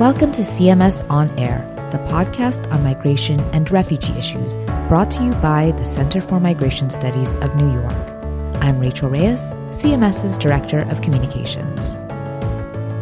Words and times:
Welcome 0.00 0.32
to 0.32 0.40
CMS 0.40 1.08
On 1.08 1.30
Air, 1.38 1.64
the 1.92 1.98
podcast 2.12 2.68
on 2.72 2.82
migration 2.82 3.38
and 3.52 3.70
refugee 3.70 4.12
issues, 4.14 4.58
brought 4.88 5.08
to 5.12 5.22
you 5.22 5.30
by 5.34 5.70
the 5.78 5.84
Center 5.84 6.20
for 6.20 6.40
Migration 6.40 6.90
Studies 6.90 7.36
of 7.36 7.54
New 7.54 7.72
York. 7.72 7.94
I'm 8.60 8.80
Rachel 8.80 9.08
Reyes, 9.08 9.52
CMS's 9.70 10.36
Director 10.36 10.80
of 10.90 11.00
Communications. 11.00 11.98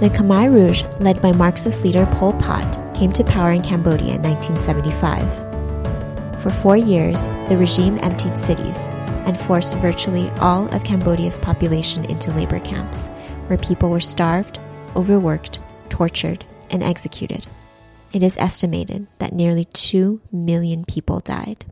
The 0.02 0.10
Khmer 0.12 0.52
Rouge, 0.52 0.84
led 1.00 1.22
by 1.22 1.32
Marxist 1.32 1.82
leader 1.82 2.04
Pol 2.12 2.34
Pot, 2.34 2.78
came 2.94 3.14
to 3.14 3.24
power 3.24 3.52
in 3.52 3.62
Cambodia 3.62 4.16
in 4.16 4.22
1975. 4.22 6.42
For 6.42 6.50
four 6.50 6.76
years, 6.76 7.26
the 7.48 7.56
regime 7.56 7.98
emptied 8.02 8.38
cities 8.38 8.86
and 9.24 9.40
forced 9.40 9.78
virtually 9.78 10.28
all 10.40 10.68
of 10.74 10.84
Cambodia's 10.84 11.38
population 11.38 12.04
into 12.04 12.30
labor 12.32 12.60
camps, 12.60 13.08
where 13.46 13.58
people 13.58 13.90
were 13.90 13.98
starved, 13.98 14.58
overworked, 14.94 15.58
tortured, 15.88 16.44
and 16.72 16.82
executed. 16.82 17.46
It 18.12 18.22
is 18.22 18.36
estimated 18.36 19.06
that 19.18 19.32
nearly 19.32 19.66
2 19.66 20.20
million 20.32 20.84
people 20.84 21.20
died. 21.20 21.64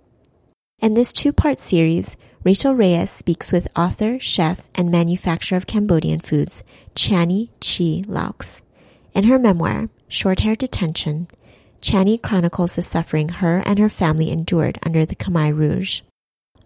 In 0.80 0.94
this 0.94 1.12
two 1.12 1.32
part 1.32 1.58
series, 1.58 2.16
Rachel 2.42 2.74
Reyes 2.74 3.10
speaks 3.10 3.52
with 3.52 3.68
author, 3.76 4.18
chef, 4.18 4.70
and 4.74 4.90
manufacturer 4.90 5.58
of 5.58 5.66
Cambodian 5.66 6.20
foods, 6.20 6.62
Channy 6.94 7.48
Chi 7.60 8.08
Laux. 8.10 8.62
In 9.12 9.24
her 9.24 9.38
memoir, 9.38 9.90
Short 10.08 10.40
Hair 10.40 10.56
Detention, 10.56 11.28
Channy 11.82 12.20
chronicles 12.20 12.76
the 12.76 12.82
suffering 12.82 13.28
her 13.28 13.62
and 13.66 13.78
her 13.78 13.90
family 13.90 14.30
endured 14.30 14.78
under 14.82 15.04
the 15.04 15.16
Khmer 15.16 15.54
Rouge. 15.54 16.00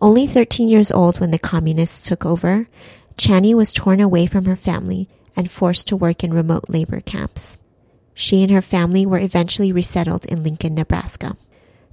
Only 0.00 0.26
13 0.26 0.68
years 0.68 0.92
old 0.92 1.18
when 1.18 1.32
the 1.32 1.38
communists 1.38 2.06
took 2.06 2.24
over, 2.24 2.68
Channy 3.16 3.54
was 3.54 3.72
torn 3.72 4.00
away 4.00 4.26
from 4.26 4.44
her 4.44 4.56
family 4.56 5.08
and 5.36 5.50
forced 5.50 5.88
to 5.88 5.96
work 5.96 6.22
in 6.22 6.32
remote 6.32 6.68
labor 6.68 7.00
camps. 7.00 7.58
She 8.14 8.42
and 8.42 8.50
her 8.50 8.62
family 8.62 9.04
were 9.04 9.18
eventually 9.18 9.72
resettled 9.72 10.24
in 10.24 10.42
Lincoln, 10.42 10.74
Nebraska. 10.74 11.36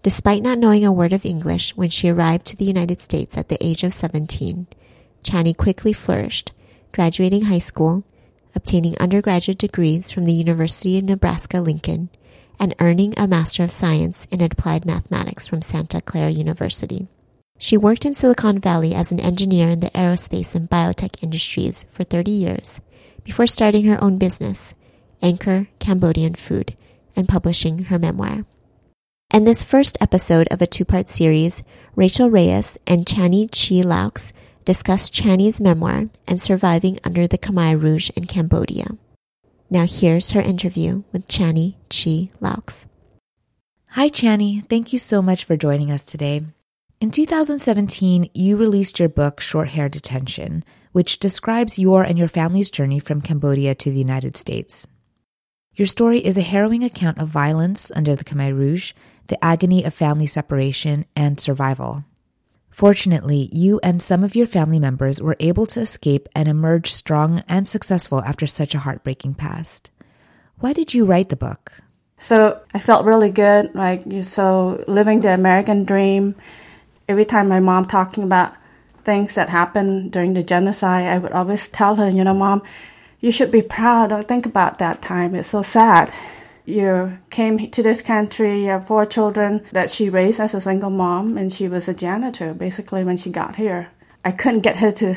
Despite 0.03 0.43
not 0.43 0.57
knowing 0.57 0.85
a 0.85 0.91
word 0.91 1.13
of 1.13 1.25
English 1.25 1.75
when 1.75 1.89
she 1.89 2.09
arrived 2.09 2.45
to 2.47 2.55
the 2.55 2.65
United 2.65 3.01
States 3.01 3.37
at 3.37 3.49
the 3.49 3.63
age 3.63 3.83
of 3.83 3.93
17, 3.93 4.67
Channy 5.23 5.55
quickly 5.55 5.93
flourished, 5.93 6.51
graduating 6.91 7.43
high 7.43 7.59
school, 7.59 8.03
obtaining 8.55 8.97
undergraduate 8.99 9.57
degrees 9.57 10.11
from 10.11 10.25
the 10.25 10.33
University 10.33 10.97
of 10.97 11.03
Nebraska 11.03 11.59
Lincoln, 11.59 12.09
and 12.59 12.75
earning 12.79 13.13
a 13.17 13.27
Master 13.27 13.63
of 13.63 13.71
Science 13.71 14.27
in 14.29 14.41
Applied 14.41 14.85
Mathematics 14.85 15.47
from 15.47 15.61
Santa 15.61 16.01
Clara 16.01 16.29
University. 16.29 17.07
She 17.57 17.77
worked 17.77 18.05
in 18.05 18.13
Silicon 18.13 18.59
Valley 18.59 18.93
as 18.93 19.11
an 19.11 19.19
engineer 19.19 19.69
in 19.69 19.79
the 19.79 19.91
aerospace 19.91 20.55
and 20.55 20.69
biotech 20.69 21.21
industries 21.23 21.85
for 21.91 22.03
30 22.03 22.31
years 22.31 22.81
before 23.23 23.47
starting 23.47 23.85
her 23.85 24.03
own 24.03 24.17
business, 24.17 24.73
Angkor 25.21 25.67
Cambodian 25.79 26.35
Food, 26.35 26.75
and 27.15 27.27
publishing 27.27 27.85
her 27.85 27.99
memoir. 27.99 28.45
In 29.33 29.45
this 29.45 29.63
first 29.63 29.97
episode 30.01 30.47
of 30.51 30.61
a 30.61 30.67
two 30.67 30.83
part 30.83 31.07
series, 31.07 31.63
Rachel 31.95 32.29
Reyes 32.29 32.77
and 32.85 33.05
Channy 33.05 33.49
Chi 33.49 33.87
Laux 33.87 34.33
discuss 34.65 35.09
Channy's 35.09 35.61
memoir 35.61 36.09
and 36.27 36.41
surviving 36.41 36.99
under 37.03 37.27
the 37.27 37.37
Khmer 37.37 37.81
Rouge 37.81 38.09
in 38.15 38.25
Cambodia. 38.25 38.87
Now 39.69 39.85
here's 39.87 40.31
her 40.31 40.41
interview 40.41 41.03
with 41.11 41.27
Channy 41.27 41.75
Chi 41.89 42.29
Laux. 42.41 42.87
Hi, 43.91 44.09
Channy. 44.09 44.67
Thank 44.67 44.93
you 44.93 44.99
so 44.99 45.21
much 45.21 45.45
for 45.45 45.57
joining 45.57 45.91
us 45.91 46.03
today. 46.03 46.43
In 46.99 47.11
2017, 47.11 48.29
you 48.33 48.57
released 48.57 48.99
your 48.99 49.09
book, 49.09 49.39
Short 49.41 49.69
Hair 49.69 49.89
Detention, 49.89 50.63
which 50.91 51.19
describes 51.19 51.79
your 51.79 52.03
and 52.03 52.17
your 52.17 52.27
family's 52.27 52.69
journey 52.69 52.99
from 52.99 53.21
Cambodia 53.21 53.75
to 53.75 53.89
the 53.89 53.97
United 53.97 54.37
States. 54.37 54.87
Your 55.81 55.87
story 55.87 56.19
is 56.19 56.37
a 56.37 56.43
harrowing 56.43 56.83
account 56.83 57.17
of 57.17 57.29
violence 57.29 57.91
under 57.95 58.15
the 58.15 58.23
Khmer 58.23 58.55
Rouge, 58.55 58.93
the 59.29 59.43
agony 59.43 59.83
of 59.83 59.95
family 59.95 60.27
separation, 60.27 61.05
and 61.15 61.39
survival. 61.39 62.05
Fortunately, 62.69 63.49
you 63.51 63.79
and 63.81 63.99
some 63.99 64.23
of 64.23 64.35
your 64.35 64.45
family 64.45 64.77
members 64.77 65.19
were 65.19 65.35
able 65.39 65.65
to 65.65 65.79
escape 65.79 66.29
and 66.35 66.47
emerge 66.47 66.93
strong 66.93 67.43
and 67.47 67.67
successful 67.67 68.21
after 68.21 68.45
such 68.45 68.75
a 68.75 68.79
heartbreaking 68.85 69.33
past. 69.33 69.89
Why 70.59 70.71
did 70.71 70.93
you 70.93 71.03
write 71.03 71.29
the 71.29 71.35
book? 71.35 71.71
So 72.19 72.61
I 72.75 72.77
felt 72.77 73.03
really 73.03 73.31
good, 73.31 73.73
like 73.73 74.05
you 74.05 74.21
so 74.21 74.83
living 74.87 75.21
the 75.21 75.33
American 75.33 75.83
dream. 75.83 76.35
Every 77.09 77.25
time 77.25 77.49
my 77.49 77.59
mom 77.59 77.85
talking 77.85 78.21
about 78.23 78.53
things 79.03 79.33
that 79.33 79.49
happened 79.49 80.11
during 80.11 80.35
the 80.35 80.43
genocide, 80.43 81.07
I 81.07 81.17
would 81.17 81.31
always 81.31 81.67
tell 81.67 81.95
her, 81.95 82.07
you 82.07 82.23
know, 82.23 82.35
mom, 82.35 82.61
you 83.21 83.31
should 83.31 83.51
be 83.51 83.61
proud. 83.61 84.09
Don't 84.09 84.27
think 84.27 84.45
about 84.45 84.79
that 84.79 85.01
time. 85.01 85.35
It's 85.35 85.49
so 85.49 85.61
sad. 85.61 86.11
You 86.65 87.17
came 87.29 87.71
to 87.71 87.83
this 87.83 88.01
country, 88.01 88.63
you 88.63 88.69
have 88.69 88.87
four 88.87 89.05
children 89.05 89.63
that 89.71 89.89
she 89.89 90.09
raised 90.09 90.39
as 90.39 90.53
a 90.53 90.61
single 90.61 90.89
mom, 90.89 91.37
and 91.37 91.51
she 91.51 91.67
was 91.67 91.87
a 91.87 91.93
janitor 91.93 92.53
basically 92.53 93.03
when 93.03 93.17
she 93.17 93.29
got 93.29 93.55
here. 93.55 93.89
I 94.23 94.31
couldn't 94.31 94.61
get 94.61 94.77
her 94.77 94.91
to 94.93 95.15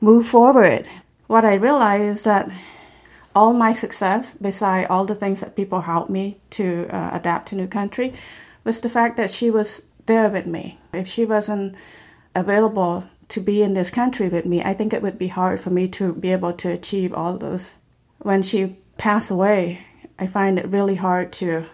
move 0.00 0.26
forward. 0.26 0.88
What 1.28 1.44
I 1.44 1.54
realized 1.54 2.18
is 2.18 2.22
that 2.24 2.50
all 3.34 3.54
my 3.54 3.72
success, 3.72 4.34
beside 4.34 4.86
all 4.86 5.06
the 5.06 5.14
things 5.14 5.40
that 5.40 5.56
people 5.56 5.80
helped 5.80 6.10
me 6.10 6.38
to 6.50 6.86
uh, 6.90 7.10
adapt 7.14 7.48
to 7.48 7.54
new 7.54 7.66
country, 7.66 8.12
was 8.64 8.80
the 8.80 8.90
fact 8.90 9.16
that 9.16 9.30
she 9.30 9.50
was 9.50 9.82
there 10.04 10.28
with 10.28 10.46
me. 10.46 10.78
If 10.92 11.08
she 11.08 11.24
wasn't 11.24 11.74
available 12.34 13.04
to 13.32 13.40
be 13.40 13.62
in 13.62 13.72
this 13.72 13.88
country 13.88 14.28
with 14.28 14.44
me, 14.44 14.62
I 14.62 14.74
think 14.74 14.92
it 14.92 15.00
would 15.00 15.18
be 15.18 15.28
hard 15.28 15.58
for 15.58 15.70
me 15.70 15.88
to 15.88 16.12
be 16.12 16.32
able 16.32 16.52
to 16.52 16.68
achieve 16.68 17.14
all 17.14 17.38
those. 17.38 17.76
When 18.18 18.42
she 18.42 18.76
passed 18.98 19.30
away, 19.30 19.86
I 20.18 20.26
find 20.26 20.58
it 20.58 20.68
really 20.68 20.96
hard 20.96 21.32
to 21.34 21.64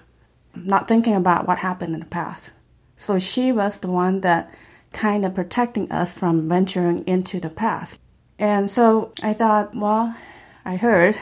not 0.54 0.86
thinking 0.86 1.16
about 1.16 1.48
what 1.48 1.58
happened 1.58 1.94
in 1.94 2.00
the 2.00 2.06
past. 2.06 2.52
So 2.96 3.18
she 3.18 3.50
was 3.50 3.78
the 3.78 3.88
one 3.88 4.20
that 4.20 4.54
kind 4.92 5.24
of 5.24 5.34
protecting 5.34 5.90
us 5.90 6.12
from 6.12 6.48
venturing 6.48 7.04
into 7.08 7.40
the 7.40 7.50
past. 7.50 7.98
And 8.38 8.70
so 8.70 9.12
I 9.20 9.32
thought, 9.32 9.74
well, 9.74 10.16
I 10.64 10.76
heard 10.76 11.16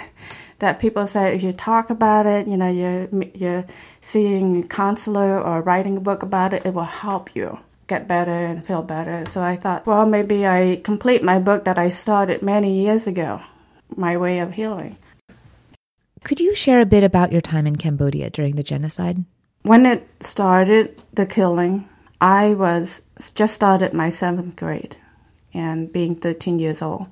that 0.59 0.79
people 0.79 1.07
say 1.07 1.35
if 1.35 1.43
you 1.43 1.55
talk 1.55 1.89
about 1.89 2.27
it, 2.27 2.47
you 2.47 2.59
know, 2.59 2.71
you're, 2.71 3.09
you're 3.35 3.65
seeing 4.03 4.63
a 4.63 4.67
counselor 4.67 5.41
or 5.41 5.63
writing 5.63 5.97
a 5.97 6.01
book 6.01 6.23
about 6.23 6.53
it, 6.53 6.67
it 6.67 6.75
will 6.75 6.85
help 6.85 7.35
you 7.35 7.59
get 7.87 8.09
better 8.09 8.33
and 8.33 8.65
feel 8.65 8.83
better. 8.83 9.25
So 9.27 9.43
I 9.43 9.57
thought, 9.57 9.87
well, 9.87 10.07
maybe 10.07 10.47
I 10.47 10.81
complete 10.83 11.23
my 11.23 11.39
book 11.39 11.65
that 11.65 11.79
I 11.79 11.91
started 11.91 12.43
many 12.43 12.81
years 12.81 13.07
ago, 13.07 13.41
My 13.97 14.17
Way 14.17 14.41
of 14.41 14.53
Healing. 14.53 14.97
Could 16.25 16.41
you 16.41 16.55
share 16.55 16.81
a 16.81 16.87
bit 16.87 17.05
about 17.05 17.31
your 17.31 17.41
time 17.41 17.67
in 17.67 17.77
Cambodia 17.77 18.31
during 18.31 18.57
the 18.57 18.65
genocide? 18.65 19.25
When 19.63 19.87
it 19.87 20.09
started, 20.21 21.01
the 21.13 21.27
killing, 21.27 21.89
I 22.21 22.51
was 22.55 23.03
just 23.35 23.55
started 23.55 23.93
my 23.93 24.11
seventh 24.11 24.57
grade 24.57 24.97
and 25.55 25.93
being 25.93 26.15
13 26.15 26.59
years 26.59 26.83
old. 26.83 27.07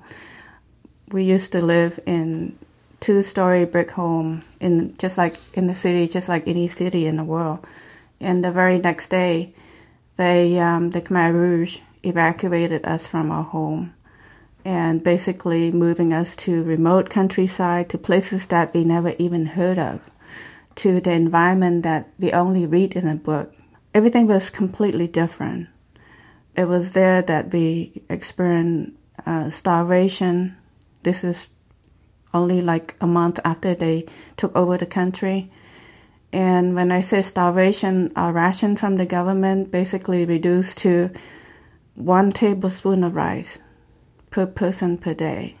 We 1.11 1.23
used 1.23 1.51
to 1.53 1.61
live 1.61 1.99
in 2.05 2.57
two-story 2.99 3.65
brick 3.65 3.91
home 3.91 4.43
in 4.59 4.97
just 4.97 5.17
like 5.17 5.37
in 5.53 5.67
the 5.67 5.75
city, 5.75 6.07
just 6.07 6.27
like 6.27 6.47
any 6.47 6.67
city 6.67 7.05
in 7.05 7.17
the 7.17 7.23
world. 7.23 7.65
And 8.19 8.43
the 8.43 8.51
very 8.51 8.79
next 8.79 9.09
day, 9.09 9.53
they 10.15 10.59
um, 10.59 10.91
the 10.91 11.01
Khmer 11.01 11.33
Rouge 11.33 11.79
evacuated 12.03 12.85
us 12.85 13.07
from 13.07 13.31
our 13.31 13.43
home 13.43 13.93
and 14.63 15.03
basically 15.03 15.71
moving 15.71 16.13
us 16.13 16.35
to 16.35 16.63
remote 16.63 17.09
countryside 17.09 17.89
to 17.89 17.97
places 17.97 18.47
that 18.47 18.73
we 18.73 18.83
never 18.83 19.13
even 19.19 19.45
heard 19.45 19.77
of 19.77 20.01
to 20.75 20.99
the 20.99 21.11
environment 21.11 21.83
that 21.83 22.09
we 22.19 22.31
only 22.31 22.65
read 22.65 22.95
in 22.95 23.07
a 23.07 23.15
book. 23.15 23.53
Everything 23.93 24.27
was 24.27 24.49
completely 24.49 25.07
different. 25.07 25.69
It 26.55 26.67
was 26.67 26.93
there 26.93 27.21
that 27.21 27.53
we 27.53 28.01
experienced 28.09 28.93
uh, 29.25 29.49
starvation. 29.49 30.57
This 31.03 31.23
is 31.23 31.47
only 32.33 32.59
like 32.59 32.95
a 32.99 33.07
month 33.07 33.39
after 33.45 33.75
they 33.75 34.05
took 34.35 34.55
over 34.55 34.77
the 34.77 34.85
country 34.85 35.51
and 36.31 36.75
when 36.75 36.91
I 36.91 37.01
say 37.01 37.21
starvation, 37.21 38.11
our 38.15 38.33
ration 38.33 38.75
from 38.75 38.97
the 38.97 39.05
government 39.05 39.71
basically 39.71 40.25
reduced 40.25 40.77
to 40.79 41.11
one 41.95 42.31
tablespoon 42.31 43.03
of 43.03 43.15
rice 43.15 43.59
per 44.29 44.45
person 44.45 44.97
per 44.97 45.13
day. 45.13 45.55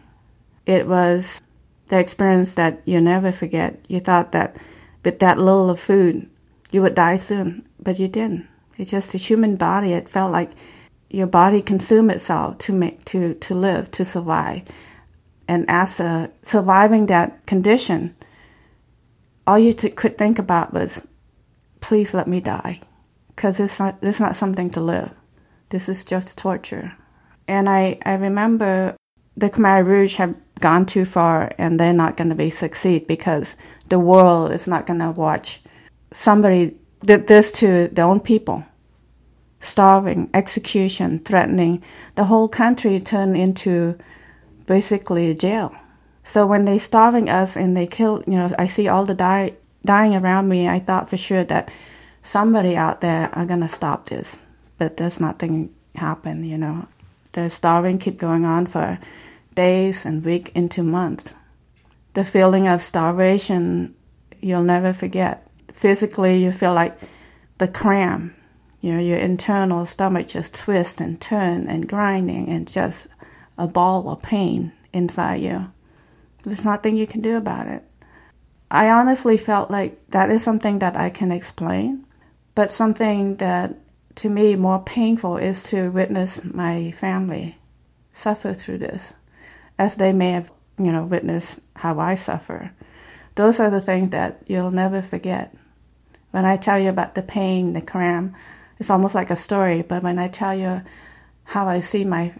It 0.65 0.87
was 0.87 1.41
the 1.87 1.99
experience 1.99 2.55
that 2.55 2.81
you 2.85 2.99
never 2.99 3.31
forget. 3.31 3.79
You 3.87 3.99
thought 3.99 4.31
that 4.33 4.57
with 5.03 5.19
that 5.19 5.37
little 5.37 5.69
of 5.69 5.79
food, 5.79 6.27
you 6.71 6.81
would 6.81 6.95
die 6.95 7.17
soon, 7.17 7.65
but 7.79 7.99
you 7.99 8.07
didn't. 8.07 8.47
It's 8.77 8.91
just 8.91 9.11
the 9.11 9.17
human 9.17 9.55
body. 9.55 9.93
It 9.93 10.09
felt 10.09 10.31
like 10.31 10.51
your 11.09 11.27
body 11.27 11.61
consumed 11.61 12.11
itself 12.11 12.57
to 12.57 12.73
make 12.73 13.05
to 13.05 13.35
to 13.35 13.55
live 13.55 13.91
to 13.91 14.03
survive, 14.03 14.63
and 15.47 15.63
as 15.69 15.99
a, 15.99 16.31
surviving 16.43 17.05
that 17.05 17.45
condition, 17.45 18.15
all 19.47 19.59
you 19.59 19.73
t- 19.73 19.89
could 19.89 20.17
think 20.17 20.39
about 20.39 20.73
was, 20.73 21.01
please 21.79 22.13
let 22.13 22.27
me 22.27 22.41
die, 22.41 22.81
because 23.29 23.59
it's 23.59 23.79
not, 23.79 24.01
not 24.01 24.35
something 24.35 24.69
to 24.71 24.81
live. 24.81 25.11
This 25.69 25.89
is 25.89 26.05
just 26.05 26.37
torture. 26.37 26.93
And 27.47 27.69
I, 27.69 27.99
I 28.05 28.13
remember 28.13 28.95
the 29.37 29.49
Khmer 29.49 29.85
Rouge 29.85 30.15
have 30.15 30.35
gone 30.59 30.85
too 30.85 31.05
far 31.05 31.51
and 31.57 31.79
they're 31.79 31.93
not 31.93 32.17
going 32.17 32.29
to 32.29 32.35
be 32.35 32.49
succeed 32.49 33.07
because 33.07 33.55
the 33.89 33.99
world 33.99 34.51
is 34.51 34.67
not 34.67 34.85
going 34.85 34.99
to 34.99 35.11
watch 35.11 35.61
somebody 36.11 36.77
did 37.03 37.27
this 37.27 37.51
to 37.51 37.89
their 37.89 38.05
own 38.05 38.19
people 38.19 38.63
starving 39.61 40.29
execution 40.33 41.19
threatening 41.19 41.83
the 42.15 42.25
whole 42.25 42.47
country 42.47 42.99
turned 42.99 43.35
into 43.35 43.97
basically 44.65 45.29
a 45.29 45.33
jail 45.33 45.75
so 46.25 46.45
when 46.45 46.65
they 46.65 46.77
starving 46.77 47.29
us 47.29 47.55
and 47.55 47.77
they 47.77 47.87
kill 47.87 48.21
you 48.27 48.33
know 48.33 48.53
i 48.59 48.67
see 48.67 48.87
all 48.89 49.05
the 49.05 49.13
die, 49.13 49.53
dying 49.85 50.13
around 50.13 50.49
me 50.49 50.67
i 50.67 50.79
thought 50.79 51.09
for 51.09 51.17
sure 51.17 51.45
that 51.45 51.71
somebody 52.21 52.75
out 52.75 52.99
there 52.99 53.29
are 53.33 53.45
going 53.45 53.61
to 53.61 53.67
stop 53.67 54.09
this 54.09 54.39
but 54.77 54.97
there's 54.97 55.21
nothing 55.21 55.73
happen 55.95 56.43
you 56.43 56.57
know 56.57 56.85
the 57.35 57.49
starving 57.49 57.97
keep 57.97 58.17
going 58.17 58.45
on 58.45 58.65
for 58.65 58.97
days 59.55 60.05
and 60.05 60.23
week 60.23 60.51
into 60.53 60.83
months. 60.83 61.33
The 62.13 62.23
feeling 62.23 62.67
of 62.67 62.81
starvation 62.81 63.95
you'll 64.41 64.63
never 64.63 64.93
forget. 64.93 65.47
Physically, 65.71 66.41
you 66.41 66.51
feel 66.51 66.73
like 66.73 66.97
the 67.57 67.67
cram. 67.67 68.35
You 68.81 68.93
know, 68.93 69.01
your 69.01 69.17
internal 69.17 69.85
stomach 69.85 70.27
just 70.27 70.53
twist 70.53 71.01
and 71.01 71.19
turn 71.19 71.67
and 71.67 71.89
grinding 71.89 72.49
and 72.49 72.67
just 72.67 73.07
a 73.57 73.67
ball 73.67 74.09
of 74.09 74.21
pain 74.21 74.73
inside 74.93 75.41
you. 75.41 75.71
There's 76.45 76.63
nothing 76.63 76.95
you 76.95 77.07
can 77.07 77.21
do 77.21 77.35
about 77.37 77.67
it. 77.67 77.83
I 78.69 78.89
honestly 78.89 79.37
felt 79.37 79.71
like 79.71 79.99
that 80.09 80.29
is 80.29 80.43
something 80.43 80.79
that 80.79 80.95
I 80.95 81.09
can 81.09 81.31
explain, 81.31 82.05
but 82.53 82.71
something 82.71 83.35
that 83.37 83.75
to 84.15 84.29
me 84.29 84.55
more 84.55 84.79
painful 84.79 85.37
is 85.37 85.63
to 85.63 85.89
witness 85.89 86.43
my 86.43 86.91
family 86.91 87.57
suffer 88.13 88.53
through 88.53 88.77
this 88.77 89.13
as 89.77 89.95
they 89.95 90.13
may 90.13 90.31
have, 90.31 90.51
you 90.77 90.91
know, 90.91 91.03
witnessed 91.03 91.59
how 91.75 91.99
I 91.99 92.15
suffer. 92.15 92.71
Those 93.35 93.59
are 93.59 93.69
the 93.69 93.81
things 93.81 94.11
that 94.11 94.41
you'll 94.47 94.71
never 94.71 95.01
forget. 95.01 95.53
When 96.31 96.45
I 96.45 96.55
tell 96.55 96.79
you 96.79 96.89
about 96.89 97.15
the 97.15 97.21
pain, 97.21 97.73
the 97.73 97.81
cram, 97.81 98.35
it's 98.79 98.89
almost 98.89 99.15
like 99.15 99.31
a 99.31 99.35
story, 99.35 99.81
but 99.81 100.03
when 100.03 100.19
I 100.19 100.27
tell 100.27 100.55
you 100.55 100.81
how 101.43 101.67
I 101.67 101.79
see 101.79 102.05
my 102.05 102.33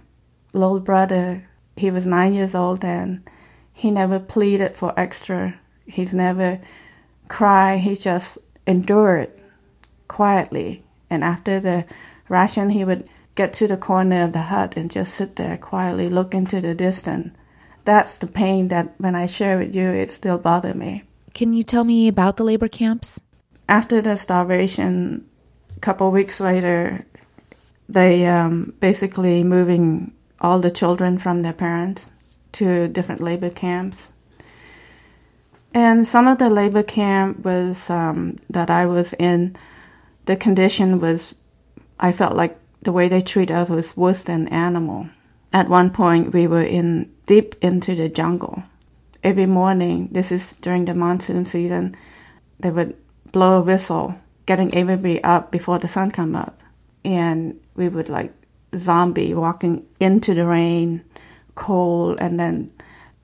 little 0.54 0.80
brother, 0.80 1.48
he 1.76 1.92
was 1.92 2.06
nine 2.06 2.34
years 2.34 2.56
old 2.56 2.84
and 2.86 3.28
he 3.76 3.92
never 3.92 4.20
pleaded 4.20 4.74
for 4.74 4.98
extra. 4.98 5.60
He's 5.86 6.14
never 6.14 6.62
cried. 7.28 7.80
He 7.82 7.96
just 7.98 8.38
endured 8.66 9.30
quietly. 10.08 10.86
And 11.10 11.26
after 11.26 11.60
the 11.60 11.84
ration, 12.30 12.70
he 12.70 12.86
would 12.86 13.08
get 13.36 13.52
to 13.56 13.68
the 13.68 13.76
corner 13.76 14.24
of 14.24 14.32
the 14.32 14.44
hut 14.44 14.78
and 14.78 14.90
just 14.90 15.14
sit 15.14 15.36
there 15.36 15.58
quietly, 15.58 16.10
look 16.10 16.34
into 16.34 16.62
the 16.62 16.74
distance. 16.74 17.36
That's 17.84 18.18
the 18.18 18.28
pain 18.28 18.70
that 18.70 18.96
when 18.98 19.14
I 19.14 19.26
share 19.26 19.58
with 19.60 19.76
you, 19.76 19.90
it 19.90 20.10
still 20.10 20.38
bothers 20.38 20.74
me. 20.74 21.04
Can 21.34 21.52
you 21.52 21.62
tell 21.62 21.84
me 21.84 22.08
about 22.08 22.38
the 22.38 22.46
labor 22.46 22.70
camps? 22.70 23.20
After 23.68 24.02
the 24.02 24.16
starvation, 24.16 25.28
a 25.76 25.80
couple 25.82 26.10
weeks 26.12 26.40
later, 26.40 27.06
they 27.90 28.26
um, 28.26 28.74
basically 28.80 29.44
moving 29.44 30.14
all 30.40 30.60
the 30.60 30.72
children 30.72 31.18
from 31.18 31.42
their 31.42 31.54
parents 31.54 32.10
to 32.56 32.88
different 32.88 33.22
labor 33.22 33.50
camps. 33.50 34.12
And 35.74 36.08
some 36.08 36.28
of 36.28 36.38
the 36.38 36.50
labor 36.50 36.84
camp 36.84 37.44
was 37.44 37.90
um, 37.90 38.38
that 38.50 38.70
I 38.70 38.86
was 38.86 39.14
in, 39.20 39.58
the 40.26 40.38
condition 40.38 41.02
was, 41.02 41.36
I 42.00 42.12
felt 42.14 42.36
like 42.36 42.58
the 42.82 42.94
way 42.94 43.10
they 43.10 43.22
treat 43.22 43.52
us 43.52 43.68
was 43.68 43.98
worse 43.98 44.24
than 44.24 44.48
animal. 44.48 45.10
At 45.52 45.70
one 45.70 45.90
point, 45.90 46.34
we 46.34 46.48
were 46.48 46.64
in 46.64 47.12
deep 47.26 47.56
into 47.62 47.94
the 47.96 48.08
jungle. 48.08 48.64
Every 49.24 49.46
morning, 49.46 50.10
this 50.12 50.32
is 50.32 50.54
during 50.54 50.86
the 50.86 50.94
monsoon 50.94 51.46
season, 51.46 51.96
they 52.60 52.70
would 52.70 52.96
blow 53.32 53.58
a 53.58 53.62
whistle, 53.62 54.16
getting 54.46 54.74
everybody 54.74 55.22
up 55.24 55.52
before 55.52 55.80
the 55.80 55.88
sun 55.88 56.12
come 56.12 56.36
up, 56.36 56.62
and 57.04 57.60
we 57.76 57.90
would 57.90 58.08
like 58.08 58.32
zombie 58.78 59.34
walking 59.34 59.86
into 60.00 60.34
the 60.34 60.46
rain, 60.46 61.04
cold, 61.56 62.18
and 62.20 62.40
then 62.40 62.72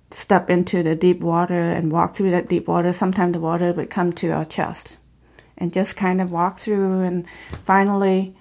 step 0.09 0.49
into 0.49 0.83
the 0.83 0.95
deep 0.95 1.21
water 1.21 1.61
and 1.61 1.91
walk 1.91 2.15
through 2.15 2.31
that 2.31 2.49
deep 2.49 2.67
water. 2.67 2.91
Sometimes 2.91 3.33
the 3.33 3.39
water 3.39 3.71
would 3.71 3.89
come 3.89 4.11
to 4.13 4.31
our 4.31 4.45
chest, 4.45 4.97
and 5.57 5.71
just 5.71 5.95
kind 5.95 6.19
of 6.19 6.31
walk 6.31 6.59
through, 6.59 7.01
and 7.01 7.25
finally 7.63 8.35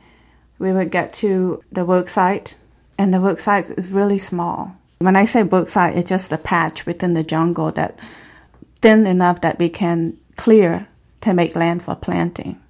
we 0.59 0.73
would 0.73 0.91
get 0.91 1.13
to 1.15 1.63
the 1.71 1.85
work 1.85 2.09
site, 2.09 2.57
and 2.99 3.13
the 3.13 3.21
work 3.21 3.41
site 3.41 3.71
is 3.71 3.93
really 3.93 4.19
small. 4.19 4.75
When 4.99 5.17
I 5.17 5.25
say 5.25 5.43
work 5.43 5.71
site, 5.71 5.97
it's 5.97 6.11
just 6.11 6.33
a 6.33 6.39
patch 6.39 6.85
within 6.85 7.15
the 7.15 7.23
jungle 7.23 7.73
that 7.73 7.99
thin 8.83 9.07
enough 9.07 9.41
that 9.41 9.59
we 9.59 9.69
can 9.69 10.19
clear 10.37 10.89
to 11.23 11.33
make 11.33 11.57
land 11.57 11.83
for 11.83 11.95
planting. 11.95 12.61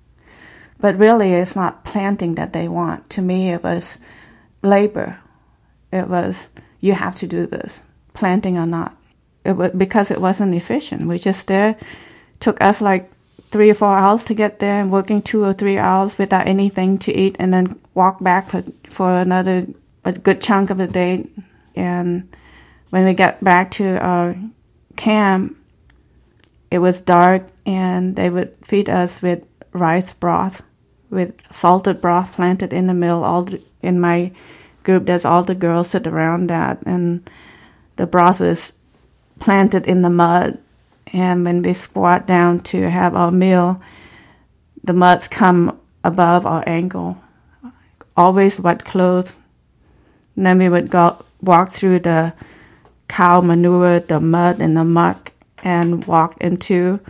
But 0.79 0.97
really, 0.97 1.33
it's 1.33 1.57
not 1.57 1.85
planting 1.85 2.37
that 2.37 2.53
they 2.53 2.69
want. 2.69 3.11
To 3.11 3.23
me, 3.23 3.51
it 3.51 3.63
was 3.63 3.99
labor. 4.63 5.19
It 5.93 6.09
was 6.09 6.51
you 6.81 6.95
have 6.95 7.17
to 7.17 7.27
do 7.27 7.47
this, 7.47 7.83
planting 8.15 8.57
or 8.57 8.67
not. 8.67 8.97
It 9.45 9.53
was 9.53 9.73
because 9.73 10.11
it 10.11 10.21
wasn't 10.21 10.55
efficient. 10.55 11.07
We 11.07 11.19
just 11.19 11.47
there 11.47 11.77
took 12.41 12.61
us 12.61 12.81
like 12.81 13.11
three 13.51 13.71
or 13.71 13.75
four 13.75 13.97
hours 13.97 14.25
to 14.25 14.35
get 14.35 14.61
there 14.61 14.81
and 14.81 14.93
working 14.93 15.21
two 15.21 15.45
or 15.45 15.53
three 15.53 15.77
hours 15.77 16.19
without 16.19 16.47
anything 16.47 16.99
to 16.99 17.13
eat 17.13 17.37
and 17.39 17.53
then 17.53 17.79
walk 17.95 18.23
back 18.23 18.49
for, 18.49 18.63
for 18.85 19.21
another 19.21 19.67
a 20.05 20.13
good 20.13 20.41
chunk 20.41 20.71
of 20.71 20.79
the 20.79 20.87
day. 20.87 21.27
And 21.75 22.35
when 22.91 23.05
we 23.05 23.15
got 23.15 23.43
back 23.43 23.71
to 23.73 23.99
our 23.99 24.37
camp, 24.97 25.57
it 26.71 26.79
was 26.79 27.01
dark 27.01 27.49
and 27.67 28.17
they 28.17 28.31
would 28.31 28.57
feed 28.63 28.89
us 28.89 29.21
with 29.21 29.45
rice 29.73 30.13
broth, 30.13 30.63
with 31.11 31.35
salted 31.53 32.01
broth 32.01 32.33
planted 32.33 32.73
in 32.73 32.87
the 32.87 32.95
middle. 32.95 33.25
All 33.25 33.49
in 33.83 34.01
my 34.01 34.33
group, 34.91 35.07
there's 35.07 35.25
all 35.25 35.45
the 35.45 35.55
girls 35.55 35.91
sit 35.91 36.07
around 36.07 36.49
that, 36.49 36.83
and 36.85 37.29
the 37.97 38.07
broth 38.07 38.41
was 38.41 38.73
planted 39.39 39.87
in 39.87 40.03
the 40.03 40.11
mud 40.11 40.59
and 41.13 41.45
when 41.45 41.63
we 41.63 41.75
squat 41.75 42.27
down 42.27 42.61
to 42.61 42.89
have 42.89 43.15
our 43.15 43.33
meal, 43.33 43.81
the 44.83 44.93
muds 44.93 45.27
come 45.29 45.79
above 46.05 46.47
our 46.47 46.63
ankle. 46.67 47.23
Always 48.17 48.61
wet 48.61 48.85
clothes. 48.85 49.33
And 50.37 50.47
then 50.47 50.59
we 50.59 50.69
would 50.69 50.91
go 50.91 51.25
walk 51.41 51.73
through 51.73 52.01
the 52.01 52.33
cow 53.09 53.41
manure, 53.41 54.01
the 54.01 54.21
mud 54.21 54.61
and 54.61 54.77
the 54.77 54.85
muck, 54.85 55.33
and 55.59 56.05
walk 56.05 56.37
into 56.41 57.01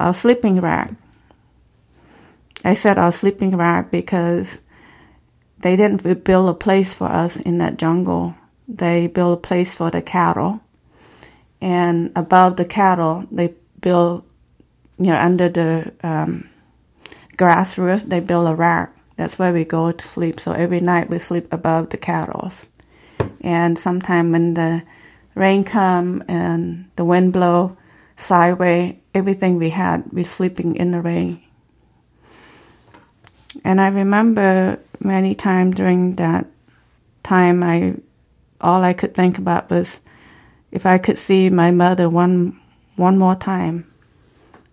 our 0.00 0.12
sleeping 0.12 0.60
rack. 0.60 0.92
I 2.64 2.74
said 2.74 2.98
our 2.98 3.12
sleeping 3.12 3.56
rack 3.56 3.90
because 3.92 4.58
they 5.58 5.76
didn't 5.76 6.24
build 6.24 6.48
a 6.48 6.54
place 6.54 6.92
for 6.92 7.06
us 7.06 7.36
in 7.36 7.58
that 7.58 7.78
jungle. 7.78 8.34
They 8.68 9.06
built 9.06 9.38
a 9.38 9.42
place 9.42 9.74
for 9.74 9.90
the 9.90 10.02
cattle. 10.02 10.60
And 11.60 12.12
above 12.14 12.56
the 12.56 12.64
cattle 12.64 13.26
they 13.30 13.54
build 13.80 14.24
you 14.98 15.06
know 15.06 15.16
under 15.16 15.48
the 15.48 15.92
um, 16.02 16.48
grass 17.36 17.78
roof 17.78 18.02
they 18.04 18.20
build 18.20 18.48
a 18.48 18.54
rack. 18.54 18.94
That's 19.16 19.38
where 19.38 19.52
we 19.52 19.64
go 19.64 19.92
to 19.92 20.06
sleep. 20.06 20.40
So 20.40 20.52
every 20.52 20.80
night 20.80 21.08
we 21.08 21.18
sleep 21.18 21.50
above 21.52 21.90
the 21.90 21.96
cattle. 21.96 22.52
And 23.40 23.78
sometime 23.78 24.32
when 24.32 24.54
the 24.54 24.82
rain 25.34 25.64
come 25.64 26.22
and 26.28 26.90
the 26.96 27.04
wind 27.04 27.32
blow 27.32 27.76
sideways 28.16 28.96
everything 29.14 29.56
we 29.56 29.70
had 29.70 30.02
we 30.12 30.24
sleeping 30.24 30.74
in 30.76 30.90
the 30.90 31.00
rain 31.00 31.42
and 33.64 33.80
i 33.80 33.88
remember 33.88 34.78
many 35.00 35.34
times 35.34 35.76
during 35.76 36.14
that 36.14 36.46
time 37.22 37.62
i 37.62 37.94
all 38.60 38.82
i 38.82 38.92
could 38.92 39.14
think 39.14 39.38
about 39.38 39.70
was 39.70 40.00
if 40.76 40.84
I 40.84 40.98
could 40.98 41.16
see 41.16 41.48
my 41.48 41.70
mother 41.70 42.06
one 42.06 42.60
one 42.96 43.18
more 43.18 43.34
time, 43.34 43.90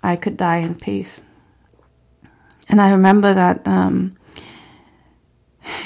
I 0.02 0.18
could 0.18 0.36
die 0.36 0.58
in 0.58 0.76
peace. 0.76 1.22
And 2.68 2.82
I 2.82 2.92
remember 2.92 3.34
that 3.34 3.66
um, 3.66 4.18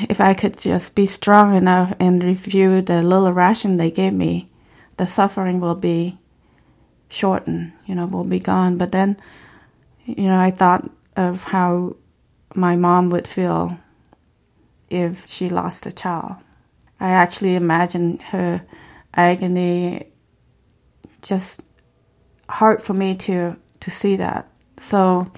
if 0.09 0.19
I 0.19 0.33
could 0.33 0.59
just 0.59 0.95
be 0.95 1.05
strong 1.05 1.55
enough 1.55 1.95
and 1.99 2.23
review 2.23 2.81
the 2.81 3.03
little 3.03 3.31
ration 3.31 3.77
they 3.77 3.91
gave 3.91 4.13
me, 4.13 4.49
the 4.97 5.05
suffering 5.05 5.59
will 5.59 5.75
be 5.75 6.17
shortened, 7.09 7.73
you 7.85 7.93
know, 7.93 8.07
will 8.07 8.23
be 8.23 8.39
gone. 8.39 8.77
But 8.77 8.91
then, 8.91 9.17
you 10.05 10.27
know, 10.27 10.39
I 10.39 10.51
thought 10.51 10.89
of 11.15 11.43
how 11.43 11.95
my 12.55 12.75
mom 12.75 13.09
would 13.09 13.27
feel 13.27 13.77
if 14.89 15.27
she 15.27 15.49
lost 15.49 15.85
a 15.85 15.91
child. 15.91 16.35
I 16.99 17.09
actually 17.09 17.55
imagined 17.55 18.21
her 18.23 18.65
agony, 19.13 20.07
just 21.21 21.61
hard 22.49 22.81
for 22.81 22.93
me 22.93 23.15
to 23.15 23.57
to 23.79 23.91
see 23.91 24.15
that. 24.15 24.49
So, 24.77 25.31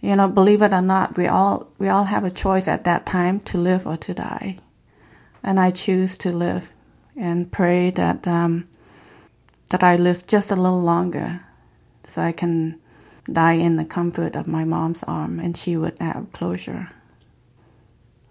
you 0.00 0.16
know, 0.16 0.28
believe 0.28 0.62
it 0.62 0.72
or 0.72 0.82
not, 0.82 1.16
we 1.16 1.26
all 1.26 1.72
we 1.78 1.88
all 1.88 2.04
have 2.04 2.24
a 2.24 2.30
choice 2.30 2.68
at 2.68 2.84
that 2.84 3.06
time 3.06 3.40
to 3.40 3.58
live 3.58 3.86
or 3.86 3.96
to 3.98 4.14
die, 4.14 4.58
and 5.42 5.60
I 5.60 5.70
choose 5.70 6.16
to 6.18 6.32
live, 6.32 6.70
and 7.16 7.50
pray 7.50 7.90
that 7.90 8.26
um, 8.26 8.68
that 9.70 9.82
I 9.82 9.96
live 9.96 10.26
just 10.26 10.50
a 10.50 10.56
little 10.56 10.82
longer 10.82 11.40
so 12.04 12.22
I 12.22 12.32
can 12.32 12.80
die 13.30 13.54
in 13.54 13.76
the 13.76 13.84
comfort 13.84 14.36
of 14.36 14.46
my 14.46 14.64
mom's 14.64 15.02
arm 15.04 15.40
and 15.40 15.56
she 15.56 15.76
would 15.76 15.98
have 16.00 16.32
closure. 16.32 16.90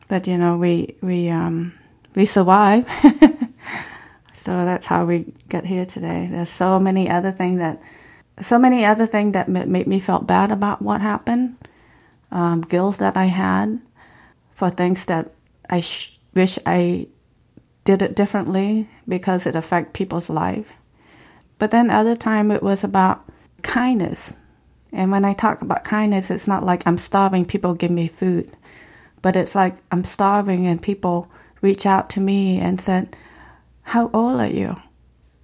But 0.07 0.27
you 0.27 0.37
know, 0.37 0.57
we 0.57 0.95
we 1.01 1.29
um, 1.29 1.73
we 2.15 2.25
survive. 2.25 2.87
so 4.33 4.65
that's 4.65 4.87
how 4.87 5.05
we 5.05 5.33
get 5.49 5.65
here 5.65 5.85
today. 5.85 6.27
There's 6.31 6.49
so 6.49 6.79
many 6.79 7.09
other 7.09 7.31
things 7.31 7.59
that 7.59 7.81
so 8.41 8.59
many 8.59 8.85
other 8.85 9.05
things 9.05 9.33
that 9.33 9.47
made 9.47 9.87
me 9.87 9.99
felt 9.99 10.27
bad 10.27 10.51
about 10.51 10.81
what 10.81 11.01
happened, 11.01 11.55
um, 12.31 12.61
guilt 12.61 12.97
that 12.97 13.15
I 13.15 13.25
had 13.25 13.79
for 14.53 14.69
things 14.69 15.05
that 15.05 15.31
I 15.69 15.79
sh- 15.79 16.19
wish 16.33 16.59
I 16.65 17.07
did 17.85 18.01
it 18.01 18.15
differently 18.15 18.89
because 19.07 19.45
it 19.45 19.55
affect 19.55 19.93
people's 19.93 20.29
life. 20.29 20.67
But 21.57 21.71
then 21.71 21.89
other 21.89 22.15
time 22.15 22.51
it 22.51 22.61
was 22.61 22.83
about 22.83 23.23
kindness. 23.61 24.33
And 24.95 25.11
when 25.11 25.25
I 25.25 25.33
talk 25.33 25.61
about 25.61 25.83
kindness, 25.83 26.31
it's 26.31 26.47
not 26.47 26.63
like 26.63 26.81
I'm 26.87 26.97
starving, 26.97 27.43
people 27.43 27.73
give 27.73 27.91
me 27.91 28.07
food. 28.07 28.49
But 29.21 29.35
it's 29.35 29.53
like 29.53 29.75
I'm 29.91 30.05
starving 30.05 30.67
and 30.67 30.81
people 30.81 31.29
reach 31.61 31.85
out 31.85 32.09
to 32.11 32.21
me 32.21 32.59
and 32.59 32.79
said, 32.79 33.15
How 33.81 34.09
old 34.13 34.39
are 34.39 34.47
you? 34.47 34.77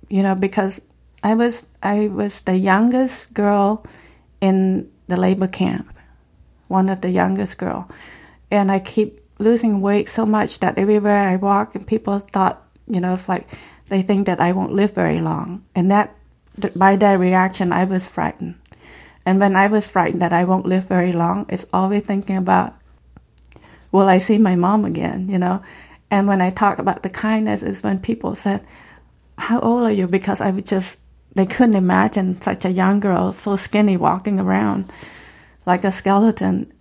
You 0.07 0.23
know, 0.23 0.35
because 0.35 0.79
I 1.21 1.35
was 1.35 1.65
I 1.83 2.07
was 2.07 2.41
the 2.41 2.55
youngest 2.55 3.33
girl 3.33 3.85
in 4.39 4.89
the 5.07 5.17
labor 5.17 5.47
camp, 5.47 5.93
one 6.69 6.87
of 6.87 7.01
the 7.01 7.09
youngest 7.09 7.57
girl, 7.57 7.89
and 8.49 8.71
I 8.71 8.79
keep 8.79 9.19
losing 9.37 9.81
weight 9.81 10.07
so 10.09 10.25
much 10.25 10.59
that 10.59 10.77
everywhere 10.77 11.27
I 11.27 11.35
walk, 11.35 11.75
and 11.75 11.85
people 11.85 12.19
thought, 12.19 12.63
you 12.87 13.01
know, 13.01 13.13
it's 13.13 13.27
like 13.27 13.47
they 13.89 14.01
think 14.01 14.27
that 14.27 14.39
I 14.39 14.53
won't 14.53 14.73
live 14.73 14.93
very 14.93 15.19
long, 15.19 15.65
and 15.75 15.91
that 15.91 16.15
by 16.75 16.95
that 16.95 17.19
reaction, 17.19 17.73
I 17.73 17.83
was 17.83 18.07
frightened. 18.07 18.55
And 19.25 19.39
when 19.39 19.55
I 19.55 19.67
was 19.67 19.87
frightened 19.87 20.21
that 20.21 20.33
I 20.33 20.43
won't 20.43 20.65
live 20.65 20.87
very 20.87 21.13
long, 21.13 21.45
it's 21.49 21.65
always 21.71 22.03
thinking 22.03 22.37
about, 22.37 22.75
will 23.91 24.09
I 24.09 24.17
see 24.17 24.37
my 24.37 24.55
mom 24.55 24.85
again? 24.85 25.29
You 25.29 25.37
know, 25.37 25.63
and 26.09 26.27
when 26.27 26.41
I 26.41 26.49
talk 26.49 26.79
about 26.79 27.03
the 27.03 27.09
kindness, 27.09 27.63
is 27.63 27.83
when 27.83 27.99
people 27.99 28.35
said, 28.35 28.61
"How 29.37 29.59
old 29.59 29.83
are 29.83 29.91
you?" 29.91 30.07
Because 30.07 30.41
I 30.41 30.51
would 30.51 30.65
just 30.65 30.99
they 31.33 31.45
couldn't 31.45 31.75
imagine 31.75 32.41
such 32.41 32.65
a 32.65 32.71
young 32.71 32.99
girl 32.99 33.31
so 33.31 33.55
skinny 33.55 33.95
walking 33.95 34.39
around 34.39 34.91
like 35.65 35.83
a 35.83 35.91
skeleton. 35.91 36.71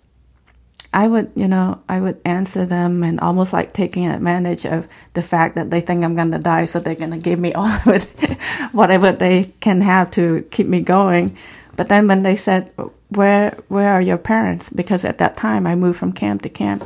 I 0.92 1.06
would, 1.06 1.30
you 1.37 1.47
know, 1.47 1.80
I 1.88 2.00
would 2.00 2.20
answer 2.25 2.66
them 2.66 3.04
and 3.04 3.20
almost 3.20 3.52
like 3.52 3.73
taking 3.73 4.09
advantage 4.09 4.66
of 4.66 4.88
the 5.14 5.23
fact 5.23 5.54
that 5.54 5.70
they 5.70 5.80
think 5.80 6.02
I'm 6.02 6.16
going 6.16 6.32
to 6.32 6.38
die, 6.38 6.64
so 6.64 6.80
they're 6.80 6.97
going 6.97 7.12
to 7.12 7.16
give 7.16 7.38
me 7.38 7.52
all 7.52 7.68
of 7.68 7.87
it, 7.87 8.06
whatever 8.73 9.12
they 9.12 9.52
can 9.61 9.82
have 9.82 10.11
to 10.12 10.44
keep 10.50 10.66
me 10.66 10.80
going. 10.80 11.37
But 11.80 11.88
then 11.88 12.08
when 12.08 12.25
they 12.25 12.37
said, 12.37 12.70
"Where, 13.08 13.56
where 13.68 13.94
are 13.94 14.02
your 14.02 14.18
parents?" 14.18 14.68
Because 14.68 15.02
at 15.02 15.16
that 15.16 15.38
time 15.38 15.66
I 15.66 15.75
moved 15.75 15.99
from 15.99 16.12
camp 16.12 16.42
to 16.42 16.50
camp. 16.50 16.84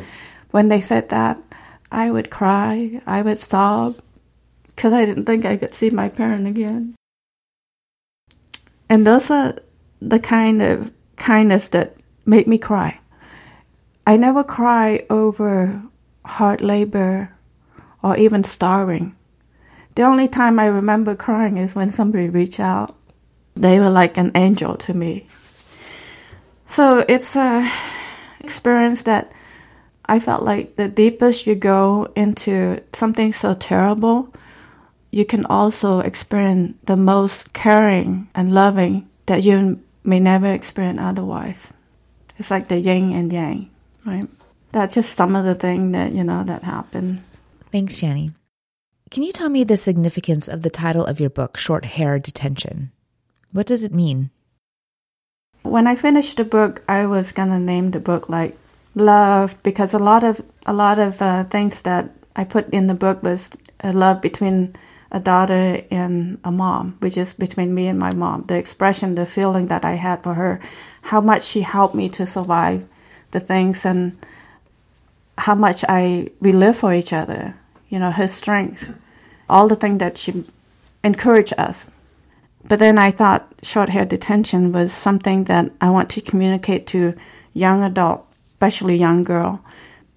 When 0.53 0.69
they 0.69 0.81
said 0.81 1.09
that, 1.09 1.37
I 1.91 2.13
would 2.13 2.31
cry, 2.31 3.03
I 3.05 3.21
would 3.23 3.41
sob, 3.41 3.97
because 4.67 4.93
I 4.93 5.05
didn't 5.05 5.25
think 5.27 5.45
I 5.45 5.57
could 5.57 5.75
see 5.75 5.91
my 5.91 6.09
parent 6.09 6.47
again. 6.47 6.95
And 8.89 9.05
those 9.05 9.33
are 9.33 9.57
the 10.01 10.21
kind 10.21 10.63
of 10.63 10.93
kindness 11.17 11.67
that 11.71 11.97
make 12.25 12.47
me 12.47 12.57
cry. 12.57 13.01
I 14.07 14.17
never 14.17 14.45
cry 14.45 15.05
over 15.11 15.83
hard 16.25 16.61
labor 16.61 17.35
or 18.01 18.17
even 18.17 18.45
starving. 18.45 19.17
The 19.97 20.03
only 20.03 20.29
time 20.29 20.61
I 20.61 20.67
remember 20.67 21.17
crying 21.17 21.57
is 21.57 21.75
when 21.75 21.91
somebody 21.91 22.29
reached 22.29 22.61
out. 22.61 22.95
They 23.57 23.79
were 23.79 23.91
like 23.91 24.17
an 24.17 24.33
angel 24.35 24.77
to 24.77 24.95
me. 24.95 25.27
So 26.67 27.05
it's 27.09 27.37
a 27.37 27.71
experience 28.41 29.05
that 29.05 29.33
I 30.07 30.19
felt 30.21 30.43
like 30.43 30.77
the 30.77 30.89
deepest 30.89 31.47
you 31.47 31.55
go 31.55 32.13
into 32.15 32.83
something 32.93 33.33
so 33.33 33.55
terrible, 33.55 34.35
you 35.11 35.25
can 35.25 35.47
also 35.47 36.01
experience 36.01 36.77
the 36.85 36.97
most 36.97 37.53
caring 37.53 38.29
and 38.35 38.53
loving 38.53 39.09
that 39.27 39.43
you 39.43 39.81
may 40.03 40.21
never 40.21 40.53
experience 40.53 40.99
otherwise. 41.01 41.73
It's 42.39 42.51
like 42.51 42.69
the 42.69 42.79
yin 42.79 43.13
and 43.13 43.33
yang, 43.33 43.71
right? 44.05 44.29
That's 44.73 44.95
just 44.95 45.15
some 45.15 45.37
of 45.37 45.45
the 45.45 45.55
thing 45.55 45.93
that, 45.93 46.13
you 46.13 46.25
know, 46.25 46.43
that 46.45 46.65
happened. 46.65 47.23
Thanks, 47.71 48.01
Channy. 48.01 48.35
Can 49.11 49.23
you 49.23 49.33
tell 49.33 49.49
me 49.49 49.63
the 49.63 49.77
significance 49.77 50.49
of 50.49 50.63
the 50.63 50.71
title 50.71 51.07
of 51.07 51.21
your 51.21 51.31
book, 51.31 51.57
Short 51.57 51.85
Hair 51.85 52.19
Detention? 52.19 52.91
What 53.55 53.67
does 53.69 53.85
it 53.85 53.95
mean? 53.95 54.31
When 55.63 55.87
I 55.87 55.95
finished 55.95 56.39
the 56.39 56.45
book, 56.45 56.83
I 56.89 57.07
was 57.07 57.31
gonna 57.31 57.61
name 57.61 57.93
the 57.93 58.01
book 58.01 58.29
like 58.29 58.57
love 58.97 59.63
because 59.63 59.95
a 59.95 59.99
lot 60.01 60.25
of 60.25 60.43
a 60.67 60.73
lot 60.73 60.99
of 60.99 61.23
uh, 61.23 61.45
things 61.45 61.81
that 61.83 62.11
I 62.35 62.43
put 62.43 62.69
in 62.71 62.89
the 62.89 62.95
book 62.95 63.23
was 63.23 63.51
a 63.79 63.93
love 63.93 64.21
between 64.21 64.75
a 65.13 65.21
daughter 65.21 65.85
and 65.89 66.39
a 66.43 66.51
mom, 66.51 66.97
which 66.99 67.17
is 67.17 67.33
between 67.33 67.73
me 67.77 67.87
and 67.87 67.97
my 67.97 68.13
mom. 68.13 68.43
The 68.49 68.57
expression, 68.57 69.15
the 69.15 69.25
feeling 69.25 69.69
that 69.69 69.85
I 69.85 69.95
had 69.95 70.25
for 70.25 70.35
her, 70.35 70.61
how 71.03 71.21
much 71.21 71.45
she 71.45 71.61
helped 71.61 71.95
me 71.95 72.09
to 72.09 72.27
survive 72.27 72.89
the 73.31 73.39
things, 73.39 73.87
and 73.87 74.19
how 75.39 75.55
much 75.55 75.85
I 75.89 76.31
we 76.41 76.51
live 76.51 76.77
for 76.77 76.93
each 76.93 77.13
other. 77.13 77.55
You 77.89 78.01
know, 78.01 78.11
her 78.11 78.27
strength, 78.27 78.93
all 79.49 79.69
the 79.69 79.77
things 79.77 80.01
that 80.01 80.19
she 80.19 80.45
encouraged 81.05 81.55
us. 81.57 81.89
But 82.67 82.79
then 82.79 82.99
I 82.99 83.11
thought 83.11 83.53
short 83.63 83.91
hair 83.91 84.05
detention 84.05 84.73
was 84.73 84.93
something 84.93 85.45
that 85.45 85.71
I 85.81 85.91
want 85.91 86.11
to 86.11 86.21
communicate 86.21 86.87
to 86.89 87.15
young 87.53 87.83
adult, 87.83 88.27
especially 88.55 88.97
young 88.97 89.25
girl. 89.25 89.63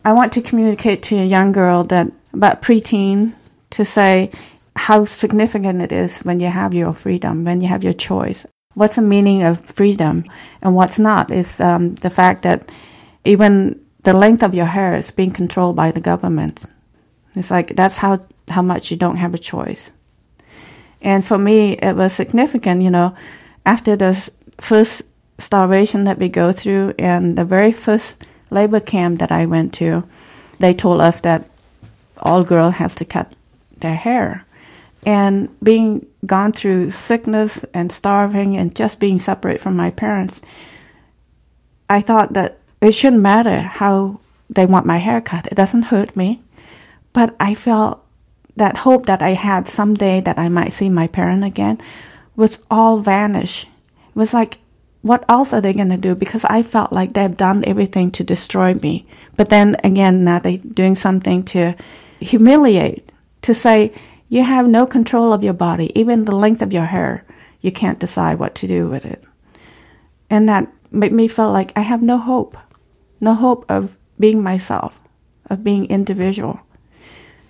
I 0.06 0.13
want 0.13 0.32
to 0.34 0.42
communicate 0.42 1.04
to 1.04 1.18
a 1.18 1.25
young 1.25 1.51
girl 1.51 1.84
that 1.86 2.12
about 2.34 2.62
preteen 2.62 3.34
to 3.72 3.84
say 3.84 4.32
how 4.75 5.06
significant 5.06 5.82
it 5.82 5.92
is 5.92 6.22
when 6.22 6.39
you 6.39 6.48
have 6.48 6.74
your 6.74 6.94
freedom, 6.94 7.44
when 7.44 7.62
you 7.62 7.68
have 7.68 7.84
your 7.84 7.94
choice. 7.94 8.46
What's 8.75 8.96
the 8.96 9.01
meaning 9.01 9.44
of 9.44 9.60
freedom 9.66 10.24
and 10.62 10.75
what's 10.75 11.00
not 11.00 11.32
is 11.32 11.60
um, 11.60 11.96
the 11.96 12.12
fact 12.12 12.44
that 12.44 12.70
even 13.25 13.82
the 14.04 14.13
length 14.13 14.44
of 14.44 14.54
your 14.54 14.68
hair 14.68 14.96
is 14.96 15.12
being 15.12 15.32
controlled 15.32 15.75
by 15.75 15.92
the 15.92 16.00
government. 16.00 16.66
It's 17.36 17.51
like 17.51 17.75
that's 17.75 17.98
how, 17.98 18.20
how 18.48 18.62
much 18.62 18.89
you 18.92 18.98
don't 18.98 19.18
have 19.18 19.34
a 19.34 19.38
choice. 19.39 19.92
And 21.01 21.25
for 21.25 21.38
me, 21.38 21.74
it 21.74 21.96
was 21.96 22.13
significant, 22.13 22.82
you 22.82 22.89
know, 22.89 23.16
after 23.66 23.96
the 23.96 24.30
first 24.60 25.04
starvation 25.39 26.06
that 26.06 26.18
we 26.18 26.30
go 26.30 26.51
through 26.51 26.94
and 26.98 27.38
the 27.38 27.46
very 27.46 27.72
first 27.72 28.18
labor 28.50 28.80
camp 28.80 29.20
that 29.20 29.32
I 29.32 29.46
went 29.46 29.74
to, 29.75 30.04
they 30.60 30.74
told 30.74 31.01
us 31.01 31.22
that 31.22 31.50
all 32.20 32.44
girls 32.44 32.75
have 32.75 32.96
to 32.96 33.06
cut 33.06 33.36
their 33.77 33.96
hair. 33.96 34.46
And 35.06 35.50
being 35.62 36.08
gone 36.25 36.51
through 36.51 36.92
sickness 36.92 37.63
and 37.74 37.92
starving 37.92 38.58
and 38.58 38.75
just 38.75 39.00
being 39.00 39.20
separate 39.20 39.62
from 39.62 39.75
my 39.75 39.92
parents, 39.92 40.42
I 41.89 42.01
thought 42.01 42.34
that 42.34 42.60
it 42.82 42.94
shouldn't 42.94 43.22
matter 43.22 43.62
how 43.62 44.20
they 44.50 44.66
want 44.66 44.86
my 44.86 44.98
hair 44.98 45.22
cut. 45.22 45.48
It 45.48 45.56
doesn't 45.56 45.84
hurt 45.84 46.16
me. 46.16 46.42
But 47.13 47.36
I 47.39 47.54
felt 47.54 48.04
that 48.57 48.77
hope 48.77 49.05
that 49.05 49.21
I 49.21 49.31
had 49.31 49.67
someday 49.67 50.21
that 50.21 50.37
I 50.37 50.49
might 50.49 50.73
see 50.73 50.89
my 50.89 51.07
parent 51.07 51.43
again 51.43 51.81
was 52.35 52.59
all 52.69 52.99
vanished. 52.99 53.67
It 54.09 54.15
was 54.15 54.33
like, 54.33 54.59
what 55.01 55.23
else 55.29 55.53
are 55.53 55.61
they 55.61 55.73
going 55.73 55.89
to 55.89 55.97
do? 55.97 56.15
Because 56.15 56.43
I 56.45 56.63
felt 56.63 56.91
like 56.91 57.13
they've 57.13 57.37
done 57.37 57.63
everything 57.65 58.11
to 58.11 58.23
destroy 58.23 58.73
me. 58.73 59.07
But 59.35 59.49
then 59.49 59.75
again, 59.83 60.23
now 60.23 60.39
they're 60.39 60.57
doing 60.57 60.95
something 60.95 61.43
to 61.43 61.75
humiliate, 62.19 63.09
to 63.43 63.53
say, 63.53 63.93
you 64.29 64.43
have 64.43 64.67
no 64.67 64.85
control 64.85 65.31
of 65.31 65.43
your 65.43 65.53
body, 65.53 65.91
even 65.95 66.25
the 66.25 66.35
length 66.35 66.61
of 66.61 66.73
your 66.73 66.85
hair. 66.85 67.23
You 67.61 67.71
can't 67.71 67.99
decide 67.99 68.39
what 68.39 68.55
to 68.55 68.67
do 68.67 68.89
with 68.89 69.05
it. 69.05 69.23
And 70.29 70.49
that 70.49 70.67
made 70.91 71.13
me 71.13 71.27
feel 71.27 71.51
like 71.51 71.71
I 71.75 71.81
have 71.81 72.01
no 72.01 72.17
hope, 72.17 72.57
no 73.21 73.33
hope 73.33 73.65
of 73.69 73.95
being 74.19 74.43
myself, 74.43 74.93
of 75.49 75.63
being 75.63 75.85
individual. 75.85 76.59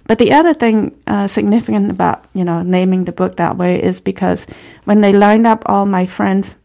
But 0.07 0.19
the 0.19 0.31
other 0.31 0.53
thing 0.53 0.97
uh, 1.05 1.27
significant 1.27 1.91
about 1.91 2.25
you 2.33 2.43
know 2.43 2.63
naming 2.63 3.03
the 3.03 3.11
book 3.11 3.35
that 3.35 3.57
way 3.57 3.81
is 3.81 3.99
because 3.99 4.47
when 4.85 5.01
they 5.01 5.13
lined 5.13 5.45
up 5.45 5.63
all 5.65 5.85
my 5.85 6.05
friends 6.05 6.55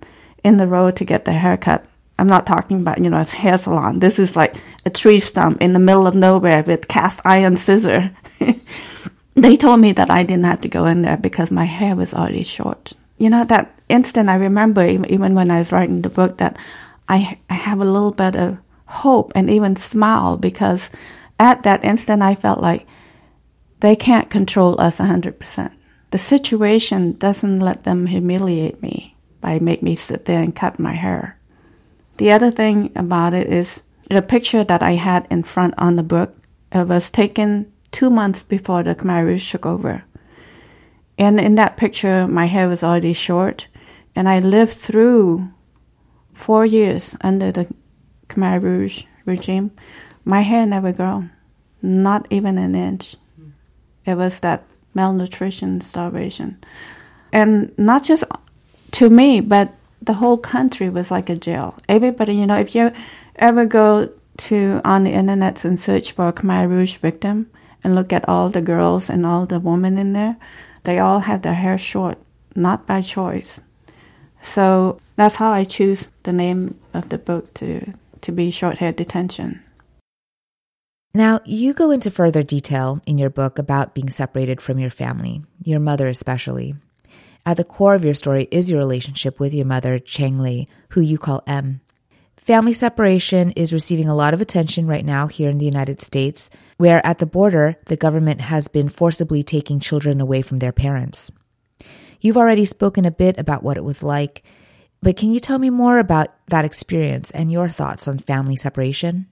in 0.44 0.56
the 0.56 0.66
row 0.66 0.90
to 0.90 1.04
get 1.04 1.25
their 1.25 1.38
haircut, 1.38 1.84
I'm 2.18 2.28
not 2.28 2.46
talking 2.46 2.80
about 2.80 3.02
you 3.02 3.11
know 3.11 3.20
a 3.20 3.25
hair 3.25 3.58
salon. 3.58 3.99
This 3.99 4.18
is 4.18 4.37
like 4.37 4.56
a 4.87 4.90
tree 4.90 5.20
stump 5.20 5.61
in 5.61 5.72
the 5.72 5.78
middle 5.78 6.06
of 6.06 6.14
nowhere 6.14 6.62
with 6.62 6.88
cast 6.88 7.20
iron 7.25 7.56
scissor. 7.56 8.12
they 9.34 9.56
told 9.56 9.80
me 9.80 9.92
that 9.92 10.11
I 10.11 10.22
didn't 10.22 10.44
have 10.44 10.61
to 10.61 10.68
go 10.68 10.87
in 10.87 11.02
there 11.02 11.16
because 11.16 11.50
my 11.50 11.64
hair 11.64 11.96
was 11.96 12.14
already 12.14 12.44
short. 12.44 12.92
You 13.18 13.30
know, 13.30 13.44
that 13.44 13.75
instant 13.88 14.28
I 14.28 14.37
remember, 14.37 14.84
even 14.84 15.34
when 15.34 15.50
I 15.50 15.58
was 15.58 15.72
writing 15.72 16.02
the 16.02 16.08
book, 16.08 16.38
that 16.38 16.56
I, 17.08 17.38
I 17.50 17.54
have 17.54 17.80
a 17.80 17.84
little 17.84 18.12
bit 18.12 18.37
of 18.37 18.58
hope 18.87 19.32
and 19.34 19.49
even 19.49 19.76
smile 19.76 20.37
because 20.37 20.90
at 21.38 21.62
that 21.62 21.84
instant 21.84 22.22
I 22.22 22.34
felt 22.34 22.61
like 22.61 22.87
they 23.83 23.97
can't 23.97 24.31
control 24.31 24.81
us 24.81 24.99
100%. 24.99 25.73
the 26.12 26.19
situation 26.19 27.12
doesn't 27.15 27.59
let 27.59 27.83
them 27.85 28.07
humiliate 28.07 28.81
me 28.81 29.17
by 29.41 29.59
make 29.59 29.83
me 29.83 29.97
sit 29.97 30.25
there 30.25 30.41
and 30.41 30.55
cut 30.55 30.79
my 30.79 30.93
hair. 30.93 31.37
The 32.19 32.31
other 32.31 32.51
thing 32.51 32.93
about 32.95 33.35
it 33.35 33.49
is 33.49 33.83
the 34.09 34.23
picture 34.23 34.62
that 34.62 34.83
I 34.83 34.93
had 34.93 35.27
in 35.31 35.43
front 35.43 35.75
on 35.79 35.97
the 35.97 36.03
book. 36.03 36.37
It 36.71 36.87
was 36.87 37.11
taken 37.11 37.73
two 37.91 38.09
months 38.11 38.45
before 38.45 38.83
the 38.85 38.95
Khmer 38.95 39.25
Rouge 39.25 39.51
took 39.51 39.67
over. 39.67 40.05
And 41.19 41.41
in 41.41 41.57
that 41.57 41.77
picture, 41.77 42.29
my 42.29 42.47
hair 42.47 42.69
was 42.69 42.85
already 42.85 43.15
short, 43.15 43.67
and 44.15 44.29
I 44.29 44.39
lived 44.39 44.75
through 44.75 45.49
four 46.33 46.65
years 46.65 47.17
under 47.23 47.51
the 47.51 47.67
Khmer 48.29 48.62
Rouge 48.62 49.05
regime. 49.25 49.73
My 50.25 50.43
hair 50.43 50.67
never 50.67 50.93
grew, 50.93 51.31
not 51.81 52.27
even 52.31 52.59
an 52.59 52.75
inch. 52.75 53.17
It 54.04 54.16
was 54.16 54.40
that 54.40 54.64
malnutrition, 54.94 55.80
starvation. 55.80 56.62
And 57.32 57.76
not 57.78 58.04
just 58.04 58.25
to 58.92 59.09
me, 59.11 59.40
but 59.40 59.73
the 60.00 60.14
whole 60.14 60.37
country 60.37 60.90
was 60.90 61.11
like 61.11 61.30
a 61.30 61.37
jail. 61.37 61.78
Everybody, 61.88 62.35
you 62.35 62.47
know, 62.47 62.59
if 62.59 62.75
you 62.75 62.92
ever 63.37 63.64
go 63.64 64.11
to 64.37 64.80
on 64.85 65.04
the 65.04 65.12
internet 65.12 65.64
and 65.64 65.78
search 65.78 66.12
for 66.12 66.28
a 66.28 66.32
Khmer 66.32 66.68
Rouge 66.68 66.97
victim 66.97 67.50
and 67.85 67.94
look 67.94 68.12
at 68.12 68.28
all 68.28 68.50
the 68.50 68.61
girls 68.61 69.09
and 69.09 69.25
all 69.25 69.47
the 69.47 69.61
women 69.61 69.99
in 69.99 70.12
there, 70.12 70.37
they 70.82 70.99
all 70.99 71.21
have 71.21 71.42
their 71.42 71.54
hair 71.54 71.78
short, 71.78 72.18
not 72.54 72.87
by 72.87 73.00
choice. 73.00 73.61
So 74.42 75.00
that's 75.16 75.37
how 75.37 75.52
I 75.52 75.64
choose 75.64 76.09
the 76.25 76.32
name 76.32 76.78
of 76.92 77.09
the 77.09 77.18
book 77.18 77.54
to, 77.54 77.92
to 78.21 78.32
be 78.32 78.50
Short 78.50 78.78
Hair 78.78 78.92
Detention. 78.92 79.62
Now, 81.14 81.40
you 81.45 81.75
go 81.75 81.90
into 81.90 82.11
further 82.11 82.42
detail 82.42 83.02
in 83.07 83.19
your 83.19 83.28
book 83.28 83.59
about 83.59 83.95
being 83.95 84.09
separated 84.09 84.62
from 84.62 84.78
your 84.78 84.88
family, 84.88 85.42
your 85.62 85.78
mother 85.78 86.09
especially. 86.09 86.75
At 87.45 87.59
the 87.59 87.64
core 87.64 87.95
of 87.95 88.04
your 88.04 88.14
story 88.14 88.49
is 88.50 88.71
your 88.71 88.78
relationship 88.78 89.38
with 89.38 89.52
your 89.52 89.66
mother, 89.66 89.99
Cheng 89.99 90.38
Lei, 90.38 90.69
who 90.90 91.02
you 91.02 91.19
call 91.19 91.42
M. 91.47 91.83
Family 92.37 92.73
separation 92.73 93.50
is 93.52 93.75
receiving 93.75 94.09
a 94.09 94.14
lot 94.14 94.33
of 94.33 94.40
attention 94.40 94.87
right 94.87 95.04
now 95.04 95.26
here 95.26 95.50
in 95.50 95.59
the 95.59 95.66
United 95.66 96.00
States, 96.00 96.49
where 96.78 97.04
at 97.07 97.19
the 97.19 97.26
border, 97.26 97.76
the 97.87 97.97
government 97.97 98.40
has 98.40 98.69
been 98.69 98.88
forcibly 98.88 99.42
taking 99.42 99.81
children 99.81 100.19
away 100.19 100.40
from 100.40 100.57
their 100.57 100.73
parents. 100.73 101.31
You've 102.23 102.38
already 102.38 102.64
spoken 102.64 103.04
a 103.04 103.11
bit 103.11 103.38
about 103.38 103.62
what 103.62 103.76
it 103.76 103.85
was 103.85 104.02
like, 104.02 104.45
but 105.02 105.16
can 105.16 105.31
you 105.31 105.40
tell 105.40 105.59
me 105.59 105.69
more 105.69 105.99
about 105.99 106.28
that 106.49 106.64
experience 106.64 107.31
and 107.33 107.52
your 107.52 107.69
thoughts 107.69 108.09
on 108.09 108.19
family 108.19 108.57
separation? 108.57 109.26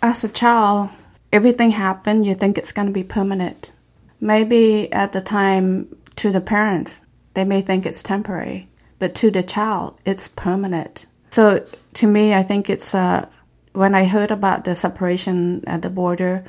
As 0.00 0.22
a 0.22 0.28
child, 0.28 0.90
everything 1.32 1.70
happened, 1.70 2.24
you 2.24 2.34
think 2.34 2.56
it's 2.56 2.72
going 2.72 2.86
to 2.86 2.92
be 2.92 3.02
permanent. 3.02 3.72
Maybe 4.20 4.92
at 4.92 5.12
the 5.12 5.20
time, 5.20 5.96
to 6.16 6.30
the 6.30 6.40
parents, 6.40 7.02
they 7.34 7.44
may 7.44 7.62
think 7.62 7.84
it's 7.84 8.02
temporary, 8.02 8.68
but 8.98 9.14
to 9.16 9.30
the 9.30 9.42
child, 9.42 10.00
it's 10.04 10.28
permanent. 10.28 11.06
So 11.30 11.66
to 11.94 12.06
me, 12.06 12.32
I 12.32 12.42
think 12.42 12.70
it's 12.70 12.94
uh, 12.94 13.26
when 13.72 13.94
I 13.94 14.04
heard 14.04 14.30
about 14.30 14.64
the 14.64 14.74
separation 14.74 15.64
at 15.66 15.82
the 15.82 15.90
border, 15.90 16.44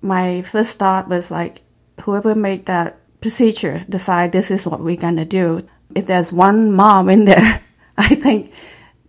my 0.00 0.42
first 0.42 0.78
thought 0.78 1.08
was 1.08 1.30
like, 1.30 1.62
whoever 2.02 2.34
made 2.34 2.66
that 2.66 2.98
procedure 3.20 3.84
decide 3.88 4.32
this 4.32 4.50
is 4.50 4.66
what 4.66 4.80
we're 4.80 4.96
going 4.96 5.16
to 5.16 5.24
do. 5.24 5.66
If 5.94 6.06
there's 6.06 6.32
one 6.32 6.72
mom 6.72 7.08
in 7.08 7.24
there, 7.24 7.62
I 7.98 8.14
think 8.14 8.52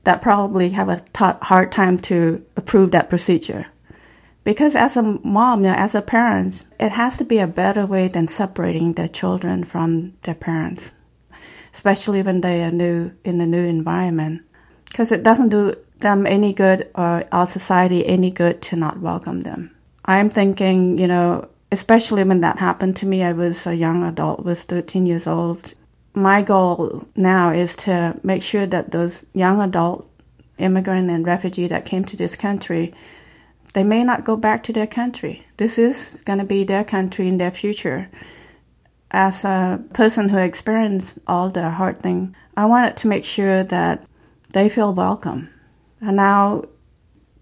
that 0.08 0.22
probably 0.22 0.70
have 0.70 0.88
a 0.88 1.02
t- 1.12 1.42
hard 1.42 1.70
time 1.70 2.00
to 2.00 2.42
approve 2.56 2.92
that 2.92 3.10
procedure. 3.10 3.66
Because 4.46 4.74
as 4.74 4.96
a 4.96 5.04
mom, 5.04 5.66
you 5.66 5.70
know, 5.70 5.76
as 5.76 5.94
a 5.94 6.02
parent, 6.02 6.64
it 6.80 6.94
has 6.94 7.18
to 7.18 7.26
be 7.26 7.40
a 7.40 7.46
better 7.46 7.86
way 7.86 8.08
than 8.08 8.30
separating 8.30 8.94
their 8.94 9.10
children 9.10 9.66
from 9.66 10.14
their 10.24 10.34
parents, 10.34 10.94
especially 11.74 12.22
when 12.22 12.40
they 12.40 12.64
are 12.64 12.72
new 12.72 13.12
in 13.26 13.42
a 13.42 13.46
new 13.46 13.66
environment. 13.66 14.44
Because 14.86 15.12
it 15.12 15.24
doesn't 15.24 15.50
do 15.50 15.76
them 15.98 16.26
any 16.26 16.54
good 16.54 16.90
or 16.96 17.26
our 17.34 17.46
society 17.46 18.08
any 18.08 18.32
good 18.32 18.62
to 18.62 18.78
not 18.78 19.02
welcome 19.02 19.42
them. 19.42 19.76
I'm 20.06 20.30
thinking, 20.30 20.98
you 20.98 21.08
know, 21.08 21.50
especially 21.70 22.24
when 22.24 22.40
that 22.40 22.60
happened 22.60 22.96
to 22.98 23.06
me, 23.06 23.24
I 23.24 23.34
was 23.34 23.68
a 23.68 23.76
young 23.76 24.06
adult, 24.06 24.46
was 24.46 24.64
13 24.64 25.06
years 25.06 25.28
old 25.28 25.76
my 26.18 26.42
goal 26.42 27.08
now 27.16 27.52
is 27.52 27.76
to 27.76 28.20
make 28.24 28.42
sure 28.42 28.66
that 28.66 28.92
those 28.92 29.24
young 29.34 29.62
adult 29.62 30.10
immigrant 30.58 31.10
and 31.12 31.26
refugee 31.26 31.68
that 31.68 31.86
came 31.86 32.04
to 32.04 32.18
this 32.18 32.36
country 32.36 32.94
they 33.74 33.84
may 33.84 34.04
not 34.04 34.26
go 34.26 34.36
back 34.36 34.64
to 34.64 34.74
their 34.74 34.88
country. 34.88 35.46
This 35.58 35.78
is 35.78 36.24
going 36.26 36.40
to 36.40 36.46
be 36.46 36.64
their 36.64 36.84
country 36.84 37.28
in 37.28 37.38
their 37.38 37.52
future. 37.52 38.10
As 39.12 39.46
a 39.46 39.84
person 39.94 40.30
who 40.30 40.40
experienced 40.40 41.20
all 41.28 41.50
the 41.50 41.70
hard 41.70 42.00
thing 42.00 42.36
i 42.56 42.66
wanted 42.66 42.98
to 42.98 43.08
make 43.08 43.24
sure 43.24 43.64
that 43.66 44.04
they 44.54 44.68
feel 44.68 44.94
welcome. 44.94 45.50
And 46.02 46.16
now 46.16 46.64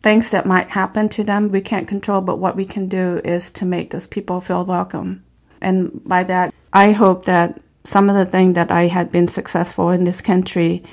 things 0.03 0.31
that 0.31 0.45
might 0.45 0.71
happen 0.71 1.07
to 1.09 1.23
them 1.23 1.51
we 1.51 1.61
can't 1.61 1.87
control 1.87 2.19
but 2.19 2.39
what 2.39 2.57
we 2.57 2.65
can 2.65 2.89
do 2.89 3.21
is 3.23 3.49
to 3.51 3.63
make 3.63 3.91
those 3.91 4.07
people 4.07 4.41
feel 4.41 4.65
welcome. 4.65 5.23
And 5.61 6.03
by 6.03 6.23
that 6.23 6.53
i 6.73 6.91
hope 6.91 7.23
that 7.25 7.61
some 7.85 8.09
of 8.09 8.15
the 8.15 8.25
things 8.25 8.55
that 8.55 8.71
I 8.71 8.87
had 8.87 9.11
been 9.11 9.27
successful 9.27 9.89
in 9.91 10.03
this 10.03 10.21
country 10.21 10.83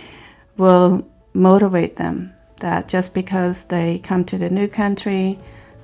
will 0.57 1.07
motivate 1.33 1.97
them 1.97 2.35
that 2.59 2.87
just 2.87 3.15
because 3.15 3.65
they 3.65 3.99
come 3.99 4.25
to 4.27 4.39
the 4.39 4.51
new 4.51 4.69
country, 4.69 5.39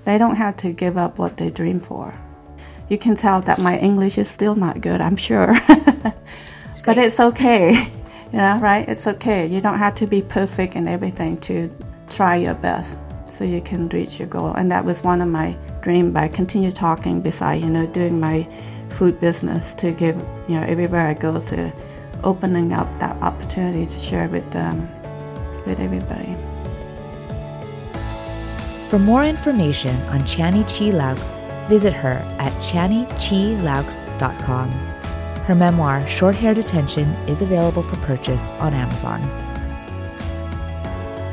they 0.04 0.18
don't 0.18 0.36
have 0.36 0.56
to 0.58 0.72
give 0.72 0.96
up 0.96 1.18
what 1.18 1.36
they 1.36 1.50
dream 1.50 1.80
for. 1.80 2.14
You 2.88 2.98
can 2.98 3.16
tell 3.16 3.40
that 3.42 3.58
my 3.58 3.78
English 3.78 4.16
is 4.16 4.28
still 4.28 4.54
not 4.54 4.80
good, 4.80 5.00
I'm 5.00 5.16
sure. 5.16 5.54
but 6.86 6.98
it's 6.98 7.20
okay. 7.20 7.92
You 8.30 8.40
know, 8.40 8.58
right? 8.58 8.86
It's 8.86 9.06
okay. 9.06 9.46
You 9.46 9.62
don't 9.62 9.78
have 9.78 9.94
to 9.94 10.06
be 10.06 10.20
perfect 10.20 10.74
in 10.74 10.86
everything 10.86 11.38
to 11.48 11.70
try 12.10 12.36
your 12.36 12.52
best 12.52 12.98
so 13.32 13.42
you 13.42 13.62
can 13.62 13.88
reach 13.88 14.18
your 14.18 14.28
goal. 14.28 14.52
And 14.52 14.70
that 14.70 14.84
was 14.84 15.02
one 15.02 15.22
of 15.22 15.28
my 15.28 15.56
dreams 15.80 16.12
by 16.12 16.28
continue 16.28 16.70
talking 16.70 17.22
beside, 17.22 17.62
you 17.62 17.70
know, 17.70 17.86
doing 17.86 18.20
my 18.20 18.46
food 18.90 19.20
business 19.20 19.74
to 19.74 19.92
give 19.92 20.16
you 20.48 20.56
know 20.56 20.62
everywhere 20.62 21.06
I 21.06 21.14
go 21.14 21.40
to 21.40 21.72
opening 22.24 22.72
up 22.72 22.88
that 22.98 23.16
opportunity 23.22 23.86
to 23.86 23.98
share 23.98 24.28
with 24.28 24.56
um, 24.56 24.88
with 25.66 25.80
everybody. 25.80 26.34
For 28.88 28.98
more 28.98 29.24
information 29.24 29.94
on 30.08 30.20
Channy 30.20 30.64
Chi 30.64 30.90
Laux, 30.96 31.36
visit 31.68 31.92
her 31.92 32.24
at 32.38 32.52
channychilaux.com. 32.62 34.70
Her 34.70 35.54
memoir, 35.54 36.06
Short 36.08 36.34
Hair 36.34 36.54
Detention, 36.54 37.06
is 37.26 37.42
available 37.42 37.82
for 37.82 37.96
purchase 37.96 38.50
on 38.52 38.72
Amazon. 38.74 39.20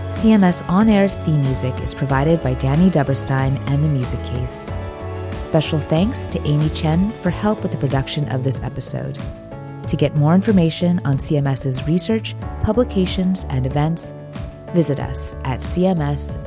CMS 0.09 0.67
On 0.69 0.89
Air's 0.89 1.17
theme 1.17 1.41
music 1.41 1.77
is 1.81 1.93
provided 1.93 2.41
by 2.41 2.53
Danny 2.55 2.89
Duberstein 2.89 3.57
and 3.69 3.83
the 3.83 3.87
Music 3.87 4.21
Case. 4.23 4.71
Special 5.55 5.79
thanks 5.79 6.27
to 6.27 6.45
Amy 6.45 6.67
Chen 6.71 7.11
for 7.11 7.29
help 7.29 7.63
with 7.63 7.71
the 7.71 7.77
production 7.77 8.29
of 8.29 8.43
this 8.43 8.61
episode. 8.61 9.17
To 9.87 9.95
get 9.95 10.13
more 10.13 10.35
information 10.35 10.99
on 11.05 11.17
CMS's 11.17 11.87
research, 11.87 12.35
publications, 12.61 13.45
and 13.47 13.65
events, 13.65 14.13
visit 14.73 14.99
us 14.99 15.33
at 15.45 15.61
cmsny.org. 15.61 16.45